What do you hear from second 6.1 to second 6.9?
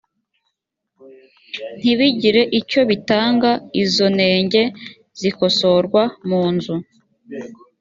munzu